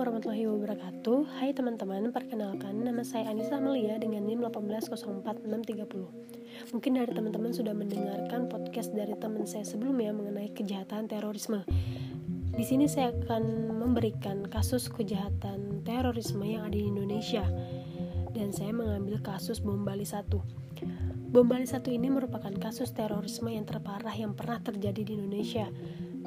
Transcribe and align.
warahmatullahi 0.00 0.48
wabarakatuh. 0.48 1.28
Hai 1.28 1.52
teman-teman, 1.52 2.08
perkenalkan 2.08 2.72
nama 2.72 3.04
saya 3.04 3.28
Anissa 3.28 3.60
Melia 3.60 4.00
dengan 4.00 4.24
NIM 4.24 4.40
1804630 4.48 6.72
Mungkin 6.72 6.92
dari 6.96 7.12
teman-teman 7.12 7.52
sudah 7.52 7.76
mendengarkan 7.76 8.48
podcast 8.48 8.96
dari 8.96 9.12
teman 9.20 9.44
saya 9.44 9.60
sebelumnya 9.60 10.16
mengenai 10.16 10.56
kejahatan 10.56 11.04
terorisme. 11.04 11.68
Di 12.56 12.64
sini 12.64 12.88
saya 12.88 13.12
akan 13.12 13.76
memberikan 13.76 14.48
kasus 14.48 14.88
kejahatan 14.88 15.84
terorisme 15.84 16.48
yang 16.48 16.64
ada 16.64 16.80
di 16.80 16.88
Indonesia. 16.88 17.44
Dan 18.32 18.56
saya 18.56 18.72
mengambil 18.72 19.20
kasus 19.20 19.60
bom 19.60 19.84
Bali 19.84 20.08
1 20.08 20.24
Bom 21.28 21.44
Bali 21.44 21.68
1 21.68 21.76
ini 21.92 22.08
merupakan 22.08 22.56
kasus 22.56 22.96
terorisme 22.96 23.52
yang 23.52 23.68
terparah 23.68 24.16
yang 24.16 24.32
pernah 24.32 24.64
terjadi 24.64 25.04
di 25.04 25.12
Indonesia 25.20 25.68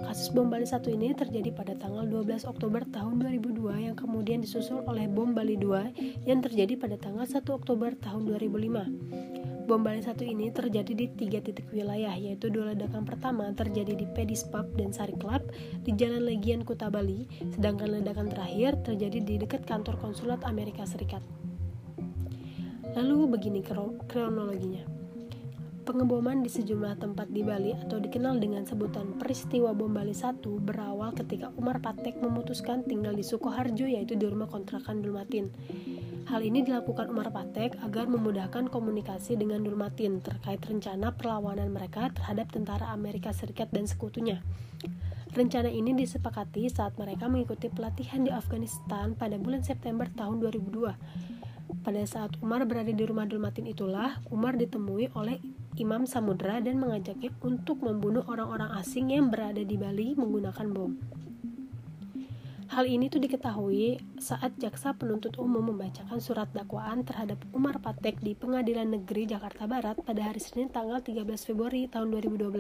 Kasus 0.02 0.34
bom 0.34 0.50
Bali 0.50 0.66
1 0.66 0.82
ini 0.90 1.14
terjadi 1.14 1.54
pada 1.54 1.78
tanggal 1.78 2.10
12 2.10 2.50
Oktober 2.50 2.82
tahun 2.90 3.22
2002 3.22 3.86
yang 3.86 3.94
kemudian 3.94 4.42
disusul 4.42 4.82
oleh 4.90 5.06
bom 5.06 5.38
Bali 5.38 5.54
2 5.54 6.26
yang 6.26 6.42
terjadi 6.42 6.74
pada 6.74 6.98
tanggal 6.98 7.30
1 7.30 7.46
Oktober 7.54 7.94
tahun 8.02 8.26
2005. 8.34 9.70
Bom 9.70 9.86
Bali 9.86 10.02
1 10.02 10.18
ini 10.26 10.50
terjadi 10.50 10.98
di 10.98 11.06
tiga 11.14 11.40
titik 11.46 11.70
wilayah, 11.70 12.18
yaitu 12.18 12.50
dua 12.50 12.74
ledakan 12.74 13.06
pertama 13.06 13.54
terjadi 13.54 13.94
di 13.94 14.10
Pedis 14.10 14.44
Pub 14.50 14.66
dan 14.74 14.90
Sari 14.90 15.14
Club 15.14 15.46
di 15.86 15.94
Jalan 15.94 16.26
Legian 16.26 16.66
Kuta 16.66 16.90
Bali, 16.90 17.30
sedangkan 17.54 18.02
ledakan 18.02 18.34
terakhir 18.34 18.82
terjadi 18.82 19.20
di 19.22 19.36
dekat 19.46 19.64
kantor 19.70 20.02
konsulat 20.02 20.42
Amerika 20.44 20.84
Serikat. 20.90 21.22
Lalu 22.98 23.30
begini 23.30 23.62
kronologinya. 24.10 25.03
Pengeboman 25.84 26.40
di 26.40 26.48
sejumlah 26.48 26.96
tempat 26.96 27.28
di 27.28 27.44
Bali 27.44 27.76
atau 27.76 28.00
dikenal 28.00 28.40
dengan 28.40 28.64
sebutan 28.64 29.20
peristiwa 29.20 29.76
bom 29.76 29.92
Bali 29.92 30.16
1 30.16 30.40
berawal 30.40 31.12
ketika 31.12 31.52
Umar 31.60 31.84
Patek 31.84 32.24
memutuskan 32.24 32.88
tinggal 32.88 33.12
di 33.12 33.20
Sukoharjo 33.20 33.84
yaitu 33.84 34.16
di 34.16 34.24
rumah 34.24 34.48
kontrakan 34.48 35.04
Dulmatin. 35.04 35.52
Hal 36.32 36.40
ini 36.40 36.64
dilakukan 36.64 37.12
Umar 37.12 37.36
Patek 37.36 37.84
agar 37.84 38.08
memudahkan 38.08 38.72
komunikasi 38.72 39.36
dengan 39.36 39.60
Dulmatin 39.60 40.24
terkait 40.24 40.64
rencana 40.64 41.12
perlawanan 41.20 41.68
mereka 41.68 42.16
terhadap 42.16 42.48
tentara 42.56 42.88
Amerika 42.96 43.36
Serikat 43.36 43.68
dan 43.76 43.84
sekutunya. 43.84 44.40
Rencana 45.36 45.68
ini 45.68 45.92
disepakati 46.00 46.72
saat 46.72 46.96
mereka 46.96 47.28
mengikuti 47.28 47.68
pelatihan 47.68 48.24
di 48.24 48.32
Afghanistan 48.32 49.20
pada 49.20 49.36
bulan 49.36 49.68
September 49.68 50.08
tahun 50.08 50.40
2002. 50.48 50.96
Pada 51.84 52.04
saat 52.08 52.40
Umar 52.40 52.64
berada 52.64 52.96
di 52.96 53.04
rumah 53.04 53.28
Dulmatin 53.28 53.68
itulah, 53.68 54.24
Umar 54.32 54.56
ditemui 54.56 55.12
oleh 55.20 55.44
Imam 55.74 56.06
Samudra 56.06 56.62
dan 56.62 56.78
mengajaknya 56.78 57.34
untuk 57.42 57.82
membunuh 57.82 58.22
orang-orang 58.30 58.78
asing 58.78 59.10
yang 59.10 59.34
berada 59.34 59.66
di 59.66 59.74
Bali 59.74 60.14
menggunakan 60.14 60.70
bom. 60.70 60.94
Hal 62.70 62.86
ini 62.86 63.10
tuh 63.10 63.18
diketahui 63.18 63.98
saat 64.22 64.54
jaksa 64.62 64.94
penuntut 64.94 65.34
umum 65.42 65.74
membacakan 65.74 66.22
surat 66.22 66.46
dakwaan 66.54 67.02
terhadap 67.02 67.42
Umar 67.58 67.82
Patek 67.82 68.22
di 68.22 68.38
Pengadilan 68.38 68.94
Negeri 68.94 69.26
Jakarta 69.30 69.66
Barat 69.66 69.98
pada 70.02 70.22
hari 70.30 70.42
Senin 70.42 70.70
tanggal 70.70 71.02
13 71.02 71.26
Februari 71.42 71.90
tahun 71.90 72.10
2012. 72.22 72.54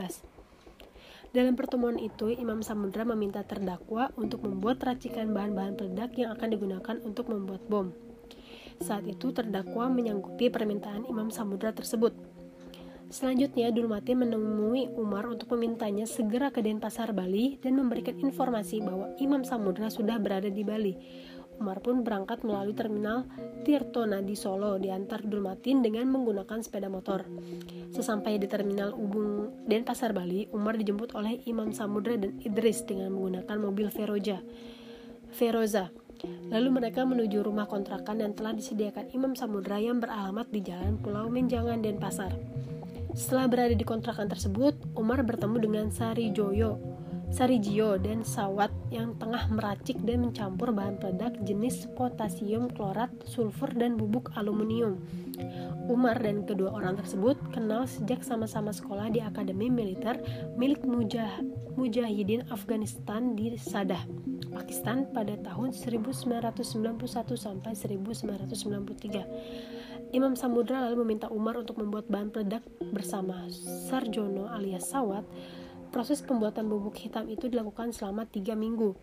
Dalam 1.33 1.53
pertemuan 1.53 1.97
itu, 2.01 2.33
Imam 2.33 2.61
Samudra 2.65 3.05
meminta 3.05 3.45
terdakwa 3.45 4.09
untuk 4.17 4.45
membuat 4.45 4.81
racikan 4.85 5.33
bahan-bahan 5.33 5.77
peledak 5.77 6.13
yang 6.17 6.33
akan 6.33 6.49
digunakan 6.49 6.95
untuk 7.05 7.29
membuat 7.29 7.61
bom. 7.69 7.93
Saat 8.81 9.05
itu, 9.05 9.33
terdakwa 9.33 9.89
menyanggupi 9.89 10.49
permintaan 10.49 11.05
Imam 11.09 11.29
Samudra 11.29 11.73
tersebut. 11.73 12.32
Selanjutnya, 13.13 13.69
Dulmati 13.69 14.17
menemui 14.17 14.89
Umar 14.97 15.29
untuk 15.29 15.53
memintanya 15.53 16.09
segera 16.09 16.49
ke 16.49 16.65
Denpasar, 16.65 17.13
Bali 17.13 17.61
dan 17.61 17.77
memberikan 17.77 18.17
informasi 18.17 18.81
bahwa 18.81 19.13
Imam 19.21 19.45
Samudra 19.45 19.93
sudah 19.93 20.17
berada 20.17 20.49
di 20.49 20.65
Bali. 20.65 20.97
Umar 21.61 21.77
pun 21.85 22.01
berangkat 22.01 22.41
melalui 22.41 22.73
terminal 22.73 23.29
Tirtona 23.61 24.25
di 24.25 24.33
Solo 24.33 24.81
diantar 24.81 25.21
Dulmatin 25.21 25.85
dengan 25.85 26.09
menggunakan 26.09 26.65
sepeda 26.65 26.89
motor. 26.89 27.29
Sesampai 27.93 28.41
di 28.41 28.49
terminal 28.49 28.97
Ubung 28.97 29.61
Denpasar, 29.69 30.09
Bali, 30.09 30.49
Umar 30.49 30.73
dijemput 30.81 31.13
oleh 31.13 31.37
Imam 31.45 31.69
Samudra 31.69 32.17
dan 32.17 32.41
Idris 32.41 32.81
dengan 32.81 33.13
menggunakan 33.13 33.57
mobil 33.61 33.93
Feroja. 33.93 34.41
Feroza. 35.29 35.93
Lalu 36.49 36.81
mereka 36.81 37.05
menuju 37.05 37.45
rumah 37.45 37.69
kontrakan 37.69 38.25
yang 38.25 38.33
telah 38.33 38.57
disediakan 38.57 39.13
Imam 39.13 39.37
Samudra 39.37 39.77
yang 39.77 40.01
beralamat 40.01 40.49
di 40.49 40.65
Jalan 40.65 40.97
Pulau 40.97 41.29
Menjangan 41.29 41.77
Denpasar. 41.77 42.33
Setelah 43.13 43.45
berada 43.45 43.77
di 43.77 43.85
kontrakan 43.85 44.25
tersebut, 44.25 44.73
Umar 44.97 45.21
bertemu 45.21 45.57
dengan 45.61 45.85
Sari 45.93 46.33
Joyo, 46.33 46.81
Sari 47.33 47.57
Jio 47.57 47.97
dan 47.97 48.21
Sawat 48.21 48.69
yang 48.93 49.17
tengah 49.17 49.49
meracik 49.49 49.97
dan 50.05 50.21
mencampur 50.25 50.69
bahan 50.69 51.01
peledak 51.01 51.33
jenis 51.41 51.89
potasium 51.97 52.69
klorat, 52.73 53.09
sulfur, 53.25 53.69
dan 53.73 53.97
bubuk 53.97 54.29
aluminium. 54.37 55.01
Umar 55.89 56.21
dan 56.21 56.45
kedua 56.45 56.73
orang 56.73 56.97
tersebut 56.97 57.37
kenal 57.49 57.89
sejak 57.89 58.21
sama-sama 58.21 58.69
sekolah 58.69 59.09
di 59.09 59.21
Akademi 59.21 59.69
Militer 59.69 60.21
milik 60.57 60.85
Mujah 60.85 61.41
Mujahidin 61.73 62.45
Afghanistan 62.53 63.33
di 63.33 63.57
Sadah, 63.57 64.05
Pakistan 64.53 65.09
pada 65.09 65.33
tahun 65.41 65.73
1991 65.73 67.01
sampai 67.33 67.73
1993. 67.73 69.73
Imam 70.13 70.37
Samudra 70.37 70.77
lalu 70.85 71.01
meminta 71.01 71.25
Umar 71.33 71.57
untuk 71.57 71.81
membuat 71.81 72.05
bahan 72.05 72.29
peledak 72.29 72.61
bersama 72.93 73.49
Sarjono 73.89 74.45
alias 74.45 74.93
Sawat. 74.93 75.25
Proses 75.89 76.21
pembuatan 76.21 76.69
bubuk 76.69 76.93
hitam 77.01 77.25
itu 77.33 77.49
dilakukan 77.49 77.89
selama 77.89 78.29
tiga 78.29 78.53
minggu. 78.53 78.93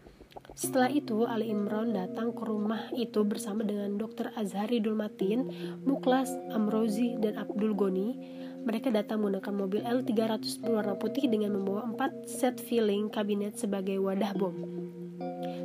Setelah 0.54 0.86
itu, 0.86 1.26
Ali 1.26 1.50
Imron 1.50 1.90
datang 1.90 2.30
ke 2.30 2.46
rumah 2.46 2.94
itu 2.94 3.26
bersama 3.26 3.66
dengan 3.66 3.98
Dr. 3.98 4.30
Azhari 4.38 4.78
Dulmatin, 4.78 5.50
Muklas, 5.82 6.30
Amrozi, 6.54 7.18
dan 7.18 7.42
Abdul 7.42 7.74
Goni. 7.74 8.14
Mereka 8.62 8.94
datang 8.94 9.26
menggunakan 9.26 9.54
mobil 9.54 9.82
L300 9.82 10.62
berwarna 10.62 10.94
putih 10.94 11.26
dengan 11.26 11.58
membawa 11.58 11.90
empat 11.90 12.30
set 12.30 12.62
filling 12.62 13.10
kabinet 13.10 13.58
sebagai 13.58 13.98
wadah 13.98 14.30
bom. 14.38 14.54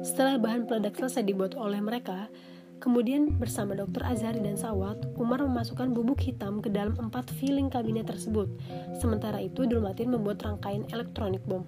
Setelah 0.02 0.42
bahan 0.42 0.66
peledak 0.66 0.98
selesai 0.98 1.22
dibuat 1.22 1.54
oleh 1.54 1.82
mereka, 1.82 2.34
Kemudian 2.80 3.40
bersama 3.40 3.74
Dr. 3.74 4.04
Azhari 4.04 4.44
dan 4.44 4.60
Sawat, 4.60 5.00
Umar 5.16 5.42
memasukkan 5.42 5.96
bubuk 5.96 6.22
hitam 6.22 6.60
ke 6.60 6.68
dalam 6.68 6.94
empat 7.00 7.32
filling 7.40 7.72
kabinet 7.72 8.06
tersebut. 8.06 8.52
Sementara 9.00 9.40
itu, 9.40 9.64
Dulmatin 9.64 10.12
membuat 10.12 10.44
rangkaian 10.44 10.84
elektronik 10.92 11.42
bom. 11.48 11.64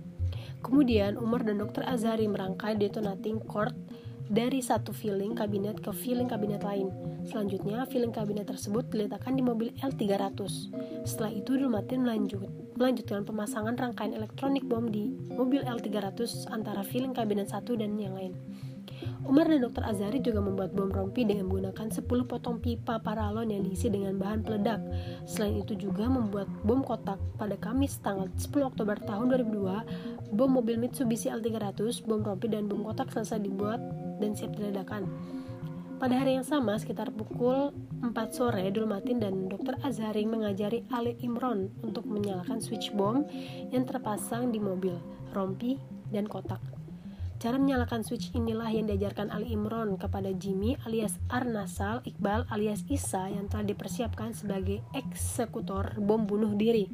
Kemudian, 0.59 1.15
Umar 1.15 1.47
dan 1.47 1.63
Dr. 1.63 1.87
Azhari 1.87 2.27
merangkai 2.27 2.75
detonating 2.75 3.39
cord 3.47 3.73
dari 4.27 4.59
satu 4.59 4.91
filling 4.91 5.31
kabinet 5.31 5.79
ke 5.79 5.91
filling 5.95 6.27
kabinet 6.27 6.59
lain. 6.59 6.91
Selanjutnya, 7.23 7.87
filling 7.87 8.11
kabinet 8.11 8.47
tersebut 8.47 8.91
diletakkan 8.91 9.39
di 9.39 9.43
mobil 9.43 9.71
L300. 9.79 10.35
Setelah 11.07 11.31
itu, 11.31 11.55
Dulmatin 11.55 12.03
melanjut, 12.03 12.51
melanjutkan 12.75 13.23
pemasangan 13.23 13.79
rangkaian 13.79 14.11
elektronik 14.11 14.67
bom 14.67 14.83
di 14.91 15.15
mobil 15.31 15.63
L300 15.63 16.51
antara 16.51 16.83
filling 16.83 17.15
kabinet 17.15 17.47
satu 17.47 17.79
dan 17.79 17.95
yang 17.95 18.13
lain. 18.13 18.35
Umar 19.27 19.51
dan 19.51 19.59
Dr. 19.59 19.83
Azari 19.83 20.23
juga 20.23 20.39
membuat 20.39 20.71
bom 20.71 20.87
rompi 20.87 21.27
dengan 21.27 21.51
menggunakan 21.51 21.91
10 21.91 22.07
potong 22.31 22.63
pipa 22.63 23.03
paralon 23.03 23.51
yang 23.51 23.59
diisi 23.59 23.91
dengan 23.91 24.15
bahan 24.15 24.39
peledak. 24.39 24.79
Selain 25.27 25.59
itu 25.59 25.75
juga 25.75 26.07
membuat 26.07 26.47
bom 26.63 26.79
kotak 26.79 27.19
pada 27.35 27.59
Kamis 27.59 27.99
tanggal 27.99 28.31
10 28.39 28.71
Oktober 28.71 28.95
tahun 29.03 29.35
2002, 29.51 30.31
bom 30.31 30.47
mobil 30.47 30.79
Mitsubishi 30.79 31.27
L300, 31.27 32.07
bom 32.07 32.23
rompi 32.23 32.47
dan 32.47 32.71
bom 32.71 32.87
kotak 32.87 33.11
selesai 33.11 33.43
dibuat 33.43 33.83
dan 34.23 34.31
siap 34.31 34.55
diledakan. 34.55 35.03
Pada 35.99 36.13
hari 36.13 36.39
yang 36.39 36.47
sama, 36.47 36.79
sekitar 36.79 37.11
pukul 37.11 37.75
4 37.99 38.15
sore, 38.31 38.63
Dulmatin 38.71 39.19
dan 39.19 39.51
Dr. 39.51 39.75
Azhari 39.83 40.23
mengajari 40.23 40.87
Ali 40.87 41.19
Imron 41.19 41.67
untuk 41.83 42.07
menyalakan 42.07 42.63
switch 42.63 42.95
bom 42.95 43.27
yang 43.75 43.83
terpasang 43.83 44.55
di 44.55 44.61
mobil, 44.63 44.95
rompi, 45.35 45.75
dan 46.15 46.29
kotak. 46.29 46.76
Cara 47.37 47.61
menyalakan 47.61 48.01
switch 48.01 48.33
inilah 48.33 48.65
yang 48.73 48.89
diajarkan 48.89 49.29
Ali 49.29 49.53
Imron 49.53 49.93
kepada 50.01 50.33
Jimmy 50.33 50.73
alias 50.89 51.21
Arnasal 51.29 52.01
Iqbal 52.01 52.49
alias 52.49 52.81
Isa 52.89 53.29
yang 53.29 53.45
telah 53.45 53.61
dipersiapkan 53.61 54.33
sebagai 54.33 54.81
eksekutor 54.97 55.93
bom 56.01 56.25
bunuh 56.25 56.57
diri. 56.57 56.89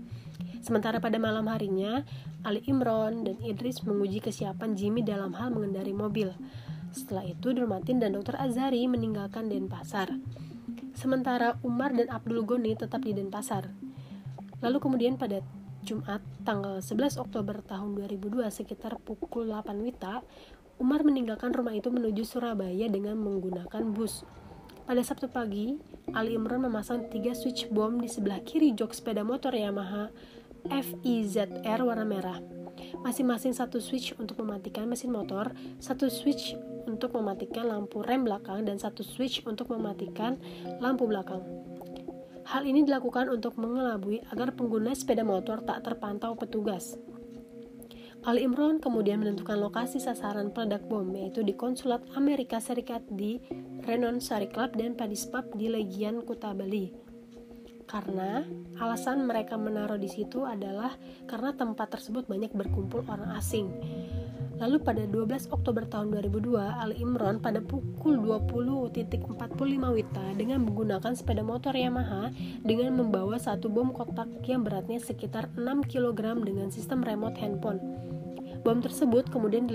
Sementara 0.60 1.00
pada 1.00 1.16
malam 1.16 1.48
harinya, 1.48 2.04
Ali 2.44 2.60
Imron 2.68 3.24
dan 3.24 3.40
Idris 3.40 3.88
menguji 3.88 4.19
kesiapan 4.19 4.75
Jimmy 4.75 5.00
dalam 5.00 5.31
hal 5.31 5.56
mengendari 5.56 5.95
mobil. 5.95 6.36
Setelah 6.92 7.24
itu, 7.24 7.56
Durmatin 7.56 8.04
dan 8.04 8.12
Dr. 8.12 8.36
Azari 8.36 8.84
meninggalkan 8.84 9.48
Denpasar. 9.48 10.12
Sementara 10.92 11.56
Umar 11.63 11.96
dan 11.96 12.12
Abdul 12.12 12.44
Goni 12.44 12.75
tetap 12.75 13.00
di 13.07 13.16
Denpasar. 13.16 13.72
Lalu 14.60 14.78
kemudian 14.84 15.16
pada 15.16 15.39
Jumat 15.84 16.24
tanggal 16.48 16.80
11 16.80 17.20
Oktober 17.20 17.60
tahun 17.60 18.00
2002 18.00 18.48
sekitar 18.48 18.96
pukul 19.04 19.52
8 19.52 19.84
Wita, 19.84 20.24
Umar 20.80 21.04
meninggalkan 21.04 21.52
rumah 21.52 21.76
itu 21.76 21.92
menuju 21.92 22.24
Surabaya 22.24 22.88
dengan 22.88 23.20
menggunakan 23.20 23.84
bus. 23.92 24.24
Pada 24.88 25.04
Sabtu 25.04 25.28
pagi, 25.28 25.76
Ali 26.16 26.40
Imran 26.40 26.64
memasang 26.64 27.12
tiga 27.12 27.36
switch 27.36 27.68
bom 27.68 28.00
di 28.00 28.08
sebelah 28.08 28.40
kiri 28.48 28.72
jok 28.72 28.96
sepeda 28.96 29.28
motor 29.28 29.52
Yamaha 29.52 30.08
FIZR 30.72 31.80
warna 31.84 32.08
merah. 32.08 32.40
Masing-masing 33.04 33.52
satu 33.52 33.84
switch 33.84 34.16
untuk 34.16 34.40
mematikan 34.40 34.88
mesin 34.88 35.12
motor, 35.12 35.52
satu 35.84 36.08
switch 36.08 36.56
untuk 36.88 37.16
mematikan 37.16 37.68
lampu 37.68 38.00
rem 38.04 38.24
belakang 38.24 38.64
dan 38.64 38.80
satu 38.80 39.04
switch 39.04 39.44
untuk 39.44 39.68
mematikan 39.68 40.40
lampu 40.80 41.08
belakang. 41.08 41.44
Hal 42.44 42.68
ini 42.68 42.84
dilakukan 42.84 43.31
untuk 43.31 43.56
mengelabui 43.56 44.19
agar 44.28 44.51
pengguna 44.51 44.92
sepeda 44.92 45.24
motor 45.24 45.63
tak 45.63 45.84
terpantau 45.88 46.36
petugas. 46.36 47.00
Ali 48.24 48.48
Imron 48.48 48.80
kemudian 48.80 49.19
menentukan 49.19 49.60
lokasi 49.60 50.00
sasaran 50.00 50.56
peledak 50.56 50.88
bom 50.88 51.04
yaitu 51.12 51.44
di 51.44 51.51
konsulat 51.60 52.00
Amerika 52.16 52.63
Serikat 52.63 53.04
di 53.12 53.44
Renon 53.84 54.24
Sari 54.24 54.48
Club 54.48 54.80
dan 54.80 54.95
Padis 54.95 55.28
Pub 55.28 55.44
di 55.60 55.68
Legian 55.68 56.24
Kuta 56.24 56.56
Bali. 56.56 56.88
Karena 57.84 58.48
alasan 58.80 59.28
mereka 59.28 59.60
menaruh 59.60 60.00
di 60.00 60.07
situ 60.07 60.48
adalah 60.48 60.96
karena 61.28 61.51
tempat 61.51 62.00
tersebut 62.00 62.24
banyak 62.31 62.56
berkumpul 62.56 63.04
orang 63.12 63.36
asing. 63.36 63.68
Lalu 64.62 64.78
pada 64.86 65.04
12 65.10 65.50
Oktober 65.50 65.84
tahun 65.90 66.14
2002, 66.14 66.62
Ali 66.62 67.02
Imron 67.02 67.42
pada 67.42 67.58
pukul 67.58 68.22
20.45 68.22 69.26
Wita 69.98 70.26
dengan 70.38 70.62
menggunakan 70.62 71.14
sepeda 71.18 71.42
motor 71.42 71.74
Yamaha 71.74 72.30
dengan 72.62 72.94
membawa 72.94 73.42
satu 73.42 73.74
bom 73.74 73.90
kotak 73.90 74.30
yang 74.46 74.62
beratnya 74.62 75.02
sekitar 75.02 75.50
6 75.58 75.90
kg 75.90 76.38
dengan 76.46 76.70
sistem 76.70 77.02
remote 77.02 77.34
handphone. 77.42 77.82
Bom 78.64 78.80
tersebut 78.80 79.28
kemudian 79.28 79.68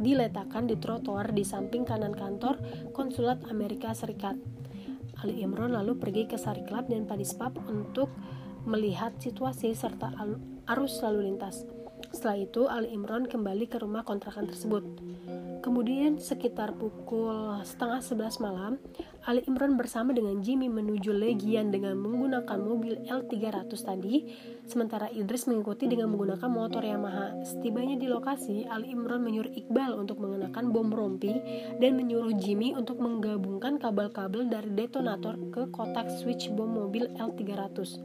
diletakkan 0.00 0.64
di 0.64 0.78
trotoar 0.78 1.34
di 1.34 1.44
samping 1.44 1.84
kanan 1.84 2.14
kantor 2.14 2.56
konsulat 2.96 3.42
Amerika 3.50 3.92
Serikat. 3.92 4.38
Ali 5.20 5.44
Imron 5.44 5.76
lalu 5.76 6.00
pergi 6.00 6.24
ke 6.24 6.40
Sari 6.40 6.64
Club 6.64 6.88
dan 6.88 7.04
Padis 7.04 7.36
Pub 7.36 7.52
untuk 7.68 8.08
melihat 8.64 9.12
situasi 9.20 9.76
serta 9.76 10.14
arus 10.70 11.04
lalu 11.04 11.28
lintas. 11.28 11.79
Setelah 12.10 12.38
itu, 12.42 12.62
Ali 12.66 12.90
Imron 12.90 13.30
kembali 13.30 13.70
ke 13.70 13.78
rumah 13.78 14.02
kontrakan 14.02 14.50
tersebut. 14.50 14.82
Kemudian 15.60 16.16
sekitar 16.16 16.72
pukul 16.72 17.60
setengah 17.68 18.00
sebelas 18.00 18.40
malam, 18.40 18.80
Ali 19.28 19.44
Imron 19.44 19.76
bersama 19.76 20.16
dengan 20.16 20.40
Jimmy 20.40 20.72
menuju 20.72 21.12
Legian 21.12 21.68
dengan 21.68 22.00
menggunakan 22.00 22.56
mobil 22.56 23.04
L300 23.04 23.68
tadi, 23.68 24.24
sementara 24.64 25.12
Idris 25.12 25.44
mengikuti 25.44 25.84
dengan 25.84 26.08
menggunakan 26.16 26.48
motor 26.48 26.80
Yamaha. 26.80 27.44
Setibanya 27.44 28.00
di 28.00 28.08
lokasi, 28.08 28.64
Ali 28.64 28.96
Imron 28.96 29.20
menyuruh 29.20 29.52
Iqbal 29.52 30.00
untuk 30.00 30.24
mengenakan 30.24 30.72
bom 30.72 30.88
rompi 30.88 31.36
dan 31.76 31.92
menyuruh 31.92 32.32
Jimmy 32.40 32.72
untuk 32.72 32.96
menggabungkan 32.96 33.76
kabel-kabel 33.76 34.48
dari 34.48 34.72
detonator 34.72 35.36
ke 35.52 35.68
kotak 35.68 36.08
switch 36.08 36.48
bom 36.56 36.72
mobil 36.72 37.04
L300. 37.20 38.00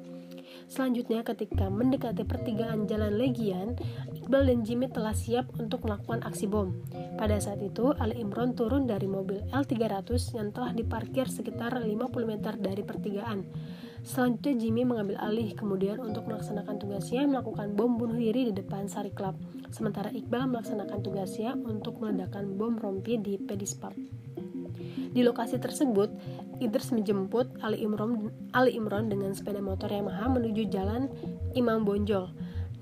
Selanjutnya 0.65 1.21
ketika 1.21 1.69
mendekati 1.69 2.25
pertigaan 2.25 2.89
Jalan 2.89 3.15
Legian, 3.15 3.77
Iqbal 4.17 4.49
dan 4.49 4.65
Jimmy 4.65 4.89
telah 4.89 5.13
siap 5.13 5.53
untuk 5.61 5.85
melakukan 5.85 6.25
aksi 6.25 6.49
bom. 6.49 6.73
Pada 7.15 7.37
saat 7.37 7.61
itu, 7.61 7.93
Ali 8.01 8.19
Imron 8.19 8.57
turun 8.57 8.89
dari 8.89 9.05
mobil 9.05 9.45
L300 9.53 10.33
yang 10.33 10.49
telah 10.49 10.73
diparkir 10.73 11.29
sekitar 11.29 11.77
50 11.77 11.85
meter 12.25 12.57
dari 12.57 12.81
pertigaan. 12.81 13.45
Selanjutnya 14.05 14.53
Jimmy 14.61 14.85
mengambil 14.85 15.17
alih 15.17 15.57
kemudian 15.57 15.97
untuk 15.97 16.29
melaksanakan 16.29 16.77
tugasnya 16.77 17.25
melakukan 17.25 17.73
bom 17.73 17.97
bunuh 17.97 18.17
diri 18.17 18.49
di 18.49 18.53
depan 18.53 18.85
Sari 18.85 19.09
Club. 19.09 19.33
Sementara 19.73 20.13
Iqbal 20.13 20.45
melaksanakan 20.45 20.99
tugasnya 21.01 21.57
untuk 21.57 21.97
meledakkan 21.97 22.53
bom 22.53 22.77
rompi 22.77 23.17
di 23.17 23.41
Pedis 23.41 23.73
Pub. 23.73 23.97
Di 25.15 25.23
lokasi 25.23 25.57
tersebut, 25.57 26.11
Idris 26.63 26.91
menjemput 26.95 27.51
Ali 27.59 27.83
Imron, 27.83 28.31
Ali 28.55 28.75
Imron 28.75 29.11
dengan 29.11 29.35
sepeda 29.35 29.59
motor 29.59 29.91
Yamaha 29.91 30.31
menuju 30.31 30.67
jalan 30.71 31.11
Imam 31.55 31.83
Bonjol. 31.83 32.31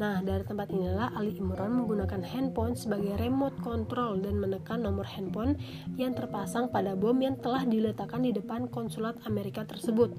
Nah, 0.01 0.25
dari 0.25 0.41
tempat 0.41 0.73
inilah 0.73 1.13
Ali 1.13 1.37
Imron 1.37 1.85
menggunakan 1.85 2.25
handphone 2.25 2.73
sebagai 2.73 3.13
remote 3.21 3.53
control 3.61 4.17
dan 4.25 4.41
menekan 4.41 4.81
nomor 4.81 5.05
handphone 5.05 5.53
yang 6.01 6.17
terpasang 6.17 6.73
pada 6.73 6.97
bom 6.97 7.13
yang 7.21 7.37
telah 7.37 7.61
diletakkan 7.61 8.25
di 8.25 8.33
depan 8.33 8.65
konsulat 8.73 9.13
Amerika 9.29 9.61
tersebut. 9.63 10.09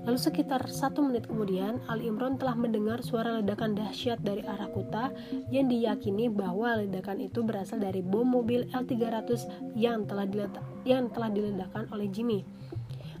Lalu 0.00 0.16
sekitar 0.16 0.64
satu 0.64 1.04
menit 1.04 1.28
kemudian, 1.28 1.82
Ali 1.84 2.08
Imron 2.08 2.40
telah 2.40 2.56
mendengar 2.56 3.04
suara 3.04 3.42
ledakan 3.42 3.76
dahsyat 3.76 4.22
dari 4.24 4.40
arah 4.40 4.70
Kuta 4.72 5.12
yang 5.52 5.68
diyakini 5.68 6.32
bahwa 6.32 6.80
ledakan 6.80 7.20
itu 7.20 7.44
berasal 7.44 7.82
dari 7.82 8.00
bom 8.00 8.24
mobil 8.24 8.64
L300 8.72 9.44
yang 9.76 10.08
telah, 10.08 10.24
diletak, 10.24 10.64
yang 10.88 11.12
telah 11.12 11.28
diledakkan 11.28 11.84
oleh 11.92 12.08
Jimmy. 12.08 12.40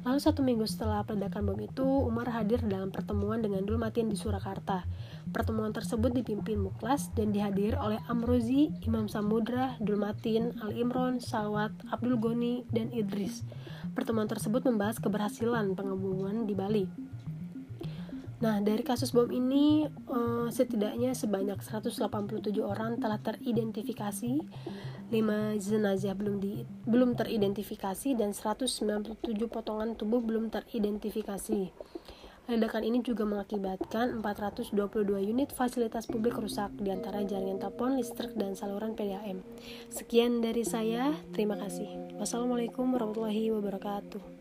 Lalu 0.00 0.16
satu 0.16 0.40
minggu 0.40 0.64
setelah 0.64 1.04
peledakan 1.04 1.52
bom 1.52 1.60
itu, 1.60 1.84
Umar 1.84 2.32
hadir 2.32 2.64
dalam 2.64 2.88
pertemuan 2.88 3.44
dengan 3.44 3.68
Dulmatin 3.68 4.08
di 4.08 4.16
Surakarta. 4.16 4.88
Pertemuan 5.28 5.76
tersebut 5.76 6.08
dipimpin 6.16 6.56
Muklas 6.56 7.12
dan 7.12 7.36
dihadir 7.36 7.76
oleh 7.76 8.00
Amrozi, 8.08 8.72
Imam 8.80 9.12
Samudra, 9.12 9.76
Dulmatin, 9.76 10.56
Al 10.64 10.72
Imron, 10.72 11.20
Sawat, 11.20 11.76
Abdul 11.92 12.16
Goni, 12.16 12.64
dan 12.72 12.88
Idris. 12.96 13.44
Pertemuan 13.92 14.24
tersebut 14.24 14.64
membahas 14.64 14.96
keberhasilan 14.96 15.76
pengeboman 15.76 16.48
di 16.48 16.54
Bali. 16.56 16.84
Nah, 18.40 18.56
dari 18.64 18.80
kasus 18.80 19.12
bom 19.12 19.28
ini 19.28 19.84
uh, 20.08 20.48
setidaknya 20.48 21.12
sebanyak 21.12 21.60
187 21.60 22.00
orang 22.64 22.96
telah 22.96 23.20
teridentifikasi, 23.20 24.40
5 25.10 25.58
jenazah 25.58 26.14
belum 26.14 26.38
di, 26.38 26.62
belum 26.86 27.18
teridentifikasi 27.18 28.14
dan 28.14 28.30
197 28.30 29.18
potongan 29.50 29.98
tubuh 29.98 30.22
belum 30.22 30.54
teridentifikasi. 30.54 31.74
Ledakan 32.50 32.82
ini 32.82 32.98
juga 32.98 33.22
mengakibatkan 33.26 34.22
422 34.22 34.74
unit 35.22 35.54
fasilitas 35.54 36.10
publik 36.10 36.34
rusak, 36.34 36.74
di 36.82 36.90
antara 36.90 37.22
jaringan 37.22 37.62
telepon, 37.62 37.94
listrik, 37.94 38.34
dan 38.34 38.58
saluran 38.58 38.98
PDAM. 38.98 39.42
Sekian 39.86 40.42
dari 40.42 40.66
saya, 40.66 41.14
terima 41.30 41.54
kasih. 41.54 42.18
Wassalamualaikum 42.18 42.90
warahmatullahi 42.90 43.54
wabarakatuh. 43.54 44.39